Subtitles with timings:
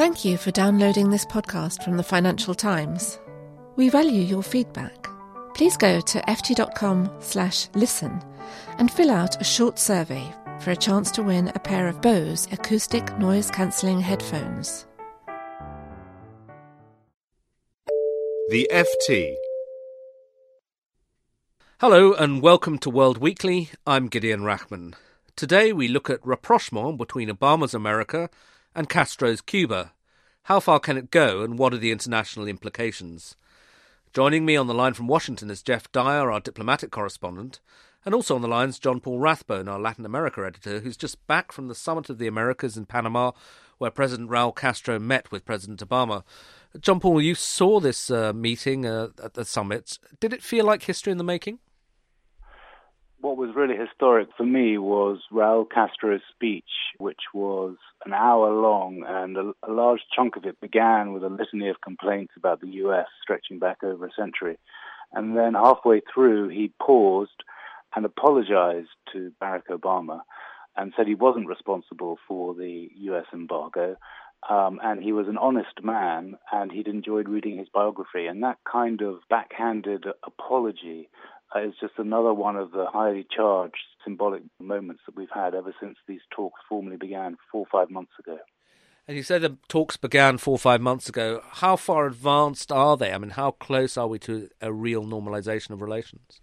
[0.00, 3.20] Thank you for downloading this podcast from the Financial Times.
[3.76, 5.06] We value your feedback.
[5.52, 8.22] Please go to ft.com slash listen
[8.78, 10.24] and fill out a short survey
[10.60, 14.86] for a chance to win a pair of Bose acoustic noise cancelling headphones.
[18.48, 19.34] The FT.
[21.78, 23.68] Hello and welcome to World Weekly.
[23.86, 24.94] I'm Gideon Rachman.
[25.36, 28.30] Today we look at rapprochement between Obama's America
[28.74, 29.92] and Castro's Cuba.
[30.44, 33.36] How far can it go and what are the international implications?
[34.12, 37.60] Joining me on the line from Washington is Geoff Dyer, our diplomatic correspondent,
[38.04, 41.52] and also on the lines, John Paul Rathbone, our Latin America editor, who's just back
[41.52, 43.32] from the Summit of the Americas in Panama,
[43.78, 46.24] where President Raul Castro met with President Obama.
[46.80, 49.98] John Paul, you saw this uh, meeting uh, at the summit.
[50.18, 51.60] Did it feel like history in the making?
[53.20, 59.04] What was really historic for me was Raul Castro's speech, which was an hour long,
[59.06, 62.68] and a, a large chunk of it began with a litany of complaints about the
[62.84, 63.08] U.S.
[63.22, 64.58] stretching back over a century.
[65.12, 67.44] And then halfway through, he paused
[67.94, 70.20] and apologized to Barack Obama
[70.74, 73.26] and said he wasn't responsible for the U.S.
[73.34, 73.96] embargo.
[74.48, 78.26] Um, and he was an honest man, and he'd enjoyed reading his biography.
[78.26, 81.10] And that kind of backhanded apology
[81.54, 85.74] Uh, is just another one of the highly charged symbolic moments that we've had ever
[85.80, 88.38] since these talks formally began four or five months ago.
[89.08, 91.42] And you say the talks began four or five months ago.
[91.44, 93.12] How far advanced are they?
[93.12, 96.40] I mean, how close are we to a real normalization of relations?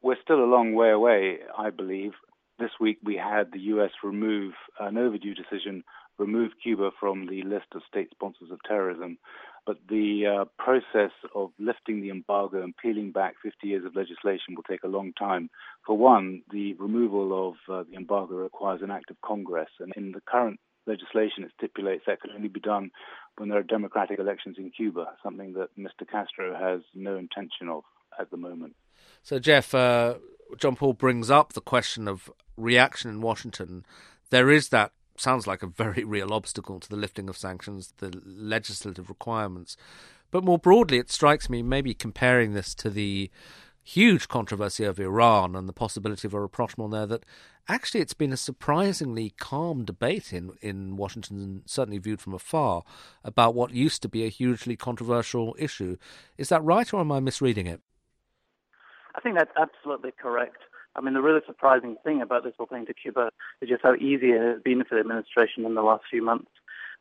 [0.00, 2.12] We're still a long way away, I believe.
[2.60, 3.90] This week we had the U.S.
[4.04, 5.82] remove an overdue decision,
[6.18, 9.18] remove Cuba from the list of state sponsors of terrorism.
[9.68, 14.54] But the uh, process of lifting the embargo and peeling back 50 years of legislation
[14.56, 15.50] will take a long time.
[15.84, 20.12] For one, the removal of uh, the embargo requires an act of Congress, and in
[20.12, 22.90] the current legislation, it stipulates that can only be done
[23.36, 26.08] when there are democratic elections in Cuba, something that Mr.
[26.10, 27.82] Castro has no intention of
[28.18, 28.74] at the moment.
[29.22, 30.14] So, Geoff, uh,
[30.56, 33.84] John Paul brings up the question of reaction in Washington.
[34.30, 38.20] There is that sounds like a very real obstacle to the lifting of sanctions, the
[38.24, 39.76] legislative requirements.
[40.30, 43.30] But more broadly, it strikes me maybe comparing this to the
[43.82, 47.24] huge controversy of Iran and the possibility of a rapprochement there that
[47.68, 52.82] actually it's been a surprisingly calm debate in, in Washington, certainly viewed from afar,
[53.24, 55.96] about what used to be a hugely controversial issue.
[56.36, 57.80] Is that right, or am I misreading it?
[59.14, 60.58] I think that's absolutely correct.
[60.98, 63.94] I mean, the really surprising thing about this whole thing to Cuba is just how
[63.94, 66.50] easy it has been for the administration in the last few months.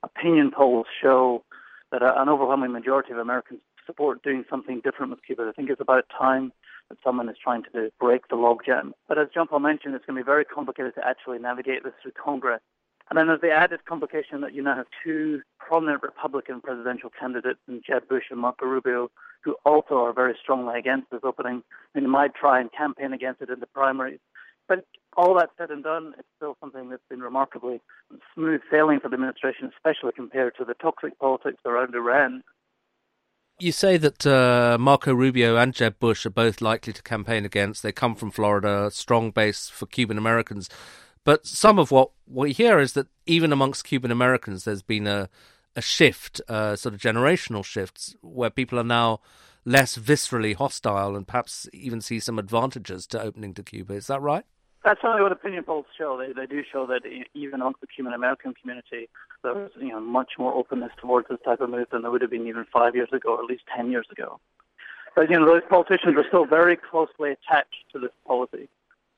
[0.03, 1.43] Opinion polls show
[1.91, 5.47] that an overwhelming majority of Americans support doing something different with Cuba.
[5.49, 6.53] I think it's about time
[6.89, 8.91] that someone is trying to break the logjam.
[9.07, 11.93] But as John Paul mentioned, it's going to be very complicated to actually navigate this
[12.01, 12.61] through Congress.
[13.09, 17.59] And then there's the added complication that you now have two prominent Republican presidential candidates
[17.67, 19.09] in Jeb Bush and Marco Rubio,
[19.43, 21.63] who also are very strongly against this opening
[21.95, 24.19] and might try and campaign against it in the primaries.
[24.67, 24.85] But
[25.15, 27.79] all that said and done, it's still something that's been remarkably
[28.35, 32.43] smooth sailing for the administration, especially compared to the toxic politics around Iran.
[33.59, 37.81] You say that uh, Marco Rubio and Jeb Bush are both likely to campaign against.
[37.81, 40.69] They come from Florida, strong base for Cuban Americans.
[41.27, 45.27] But some of what we hear is that even amongst Cuban Americans, there's been a
[45.75, 49.19] a shift, uh, sort of generational shifts, where people are now
[49.65, 53.95] less viscerally hostile and perhaps even see some advantages to opening to Cuba.
[53.95, 54.45] Is that right?
[54.85, 56.17] That's certainly what opinion polls show.
[56.17, 57.01] They, they do show that
[57.33, 59.09] even amongst the Cuban American community,
[59.43, 62.31] there's you know much more openness towards this type of move than there would have
[62.31, 64.39] been even five years ago, or at least ten years ago.
[65.13, 68.69] But you know those politicians are still very closely attached to this policy.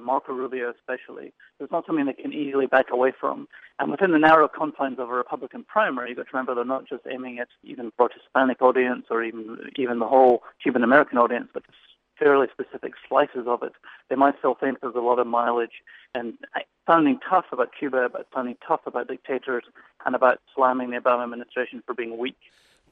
[0.01, 1.33] Marco Rubio especially.
[1.59, 3.47] It's not something they can easily back away from.
[3.79, 6.87] And within the narrow confines of a Republican primary, you've got to remember they're not
[6.87, 11.49] just aiming at even broad Hispanic audience or even even the whole Cuban American audience,
[11.53, 11.63] but
[12.19, 13.73] fairly specific slices of it.
[14.09, 15.81] They might still think there's a lot of mileage
[16.13, 19.63] and uh, sounding tough about Cuba, but sounding tough about dictators,
[20.05, 22.37] and about slamming the Obama administration for being weak.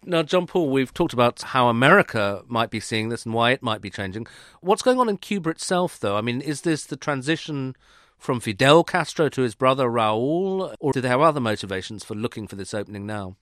[0.06, 3.62] Now, John Paul, we've talked about how America might be seeing this and why it
[3.62, 4.28] might be changing.
[4.62, 6.18] What's going on in Cuba itself, though?
[6.18, 7.76] I mean, is this the transition
[8.18, 12.48] from Fidel Castro to his brother Raul, or do they have other motivations for looking
[12.48, 13.36] for this opening now?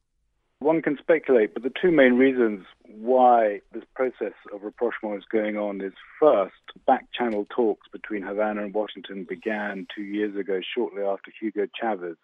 [0.59, 5.57] One can speculate, but the two main reasons why this process of rapprochement is going
[5.57, 6.53] on is first,
[6.87, 12.15] back channel talks between Havana and Washington began two years ago, shortly after Hugo Chavez,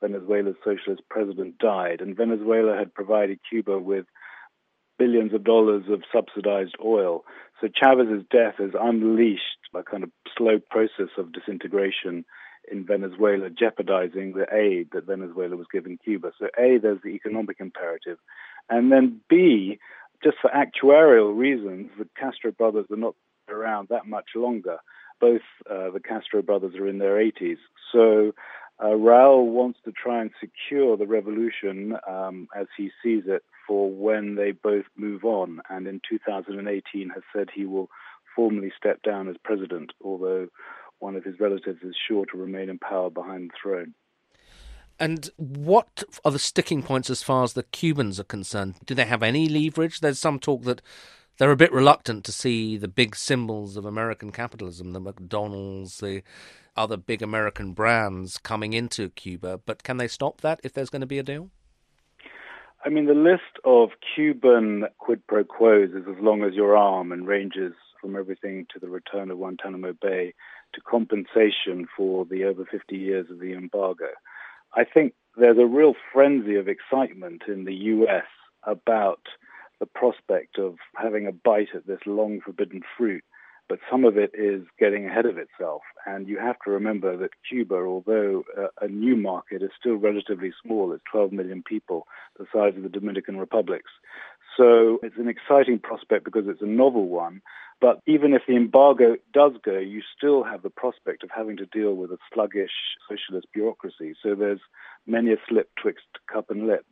[0.00, 2.00] Venezuela's socialist president, died.
[2.00, 4.06] And Venezuela had provided Cuba with
[4.98, 7.24] billions of dollars of subsidized oil.
[7.60, 9.42] So Chavez's death has unleashed
[9.74, 12.24] a kind of slow process of disintegration
[12.70, 16.32] in Venezuela, jeopardizing the aid that Venezuela was giving Cuba.
[16.38, 18.18] So A, there's the economic imperative.
[18.68, 19.78] And then B,
[20.24, 23.14] just for actuarial reasons, the Castro brothers are not
[23.48, 24.78] around that much longer.
[25.20, 27.58] Both uh, the Castro brothers are in their 80s.
[27.92, 28.32] So
[28.78, 33.90] uh, Raul wants to try and secure the revolution um, as he sees it for
[33.90, 35.60] when they both move on.
[35.70, 37.88] And in 2018 has said he will
[38.34, 40.48] formally step down as president, although
[40.98, 43.94] one of his relatives is sure to remain in power behind the throne.
[44.98, 48.76] And what are the sticking points as far as the Cubans are concerned?
[48.84, 50.00] Do they have any leverage?
[50.00, 50.80] There's some talk that
[51.38, 56.22] they're a bit reluctant to see the big symbols of American capitalism, the McDonald's, the
[56.76, 59.60] other big American brands coming into Cuba.
[59.64, 61.50] But can they stop that if there's going to be a deal?
[62.84, 67.10] I mean, the list of Cuban quid pro quos is as long as your arm
[67.10, 70.34] and ranges from everything to the return of Guantanamo Bay
[70.74, 74.08] to compensation for the over 50 years of the embargo.
[74.74, 78.26] I think there's a real frenzy of excitement in the US
[78.62, 79.20] about
[79.80, 83.24] the prospect of having a bite at this long forbidden fruit,
[83.68, 85.82] but some of it is getting ahead of itself.
[86.06, 90.52] And you have to remember that Cuba, although a, a new market, is still relatively
[90.62, 90.92] small.
[90.92, 92.06] It's 12 million people,
[92.38, 93.90] the size of the Dominican Republics.
[94.56, 97.42] So it's an exciting prospect because it's a novel one.
[97.80, 101.66] But even if the embargo does go, you still have the prospect of having to
[101.66, 102.70] deal with a sluggish
[103.08, 104.14] socialist bureaucracy.
[104.22, 104.60] So there's
[105.06, 106.86] many a slip twixt cup and lip.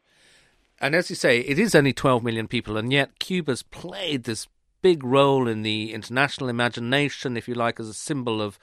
[0.84, 4.48] And as you say, it is only 12 million people, and yet Cuba's played this
[4.82, 8.58] big role in the international imagination, if you like, as a symbol of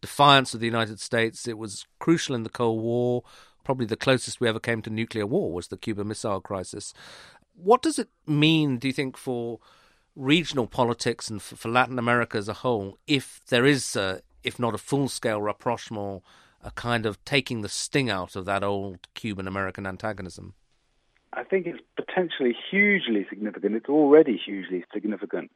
[0.00, 1.48] defiance of the United States.
[1.48, 3.24] It was crucial in the Cold War.
[3.64, 6.94] Probably the closest we ever came to nuclear war was the Cuban Missile Crisis.
[7.56, 9.58] What does it mean, do you think, for
[10.14, 14.76] regional politics and for, Latin America as a whole, if there is, a, if not
[14.76, 16.22] a full scale rapprochement,
[16.62, 20.54] a kind of taking the sting out of that old Cuban American antagonism?
[21.36, 23.74] I think it's potentially hugely significant.
[23.74, 25.50] It's already hugely significant.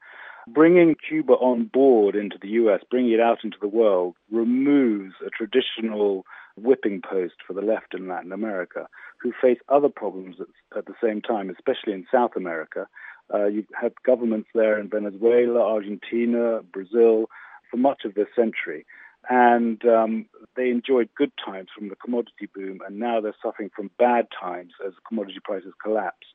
[0.47, 5.31] Bringing Cuba on board into the US, bringing it out into the world, removes a
[5.31, 6.25] traditional
[6.57, 8.89] whipping post for the left in Latin America,
[9.21, 12.89] who face other problems at, at the same time, especially in South America.
[13.33, 17.27] Uh, you've had governments there in Venezuela, Argentina, Brazil
[17.71, 18.87] for much of this century.
[19.29, 20.27] And um,
[20.57, 24.73] they enjoyed good times from the commodity boom, and now they're suffering from bad times
[24.87, 26.27] as commodity prices collapse.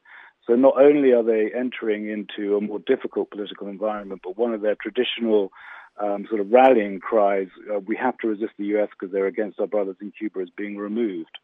[0.45, 4.61] So not only are they entering into a more difficult political environment, but one of
[4.61, 5.51] their traditional
[6.01, 8.89] um, sort of rallying cries, uh, we have to resist the U.S.
[8.91, 11.37] because they're against our brothers in Cuba, is being removed.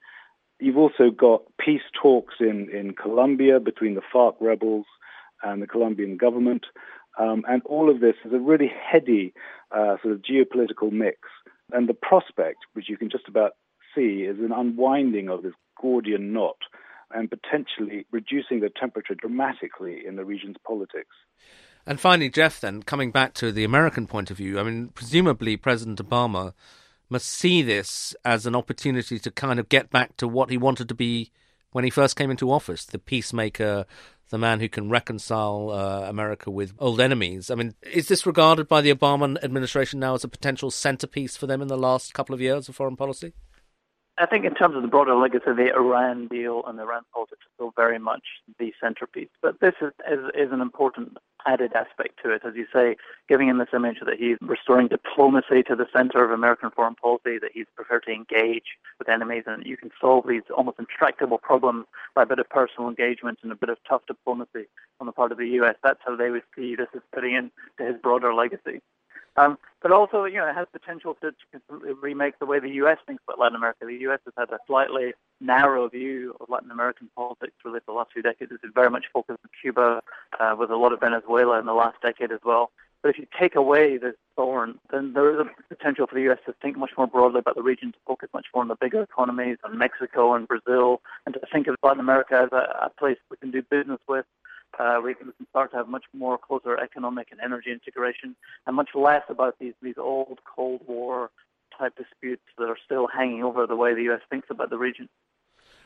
[0.60, 4.86] You've also got peace talks in, in Colombia between the FARC rebels
[5.42, 6.66] and the Colombian government.
[7.18, 9.34] Um, and all of this is a really heady
[9.72, 11.19] uh, sort of geopolitical mix.
[11.71, 13.51] And the prospect, which you can just about
[13.95, 16.57] see, is an unwinding of this Gordian knot
[17.11, 21.16] and potentially reducing the temperature dramatically in the region's politics.
[21.85, 25.57] And finally, Geoff, then, coming back to the American point of view, I mean, presumably
[25.57, 26.54] President Obama
[27.09, 30.88] must see this as an opportunity to kind of get back to what he wanted
[30.90, 31.31] to be
[31.71, 33.85] when he first came into office the peacemaker,
[34.30, 37.49] the man who can reconcile uh, America with old enemies.
[37.49, 41.47] I mean, is this regarded by the Obama administration now as a potential centerpiece for
[41.47, 43.33] them in the last couple of years of foreign policy?
[44.19, 47.40] I think in terms of the broader legacy, the Iran deal and the Iran politics
[47.45, 48.23] are still very much
[48.59, 49.30] the centerpiece.
[49.42, 52.97] But this is, is, is an important added aspect to it, as you say,
[53.30, 57.40] giving him this image that he's restoring diplomacy to the center of American foreign policy,
[57.40, 61.85] that he's prepared to engage with enemies, and you can solve these almost intractable problems
[62.14, 64.68] by a bit of personal engagement and a bit of tough diplomacy
[64.99, 65.76] on the part of the U.S.
[65.81, 68.81] That's how they would see this as fitting into his broader legacy.
[69.38, 72.98] Um, but also, you know, it has potential to, to remake the way the U.S.
[73.06, 73.86] thinks about Latin America.
[73.86, 74.19] The U.S.
[74.26, 78.21] has had a slightly narrow view of Latin American politics really for the last few
[78.21, 78.52] decades.
[78.52, 80.02] It's very much focused on Cuba,
[80.40, 82.71] uh, with a lot of Venezuela in the last decade as well.
[83.02, 86.40] But if you take away this thorn, then there is a potential for the U.S.
[86.45, 89.02] to think much more broadly about the region, to focus much more on the bigger
[89.02, 93.18] economies, on Mexico and Brazil, and to think of Latin America as a, a place
[93.31, 94.26] we can do business with,
[94.80, 98.90] uh, we, can, start to have much more closer economic and energy integration, and much
[98.95, 101.30] less about these these old Cold War
[101.78, 105.09] type disputes that are still hanging over the way the US thinks about the region.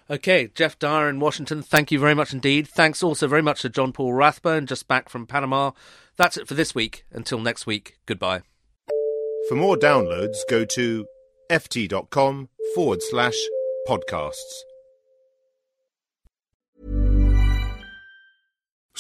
[0.10, 2.68] Okay, Geoff Dyer in Washington, thank you very much indeed.
[2.68, 5.72] Thanks also very much to John Paul Rathbone, just back from Panama.
[6.18, 7.06] That's it for this week.
[7.12, 8.42] Until next week, goodbye.
[9.48, 11.06] For more downloads, go to
[11.50, 13.38] ft.com forward slash
[13.88, 14.64] podcasts.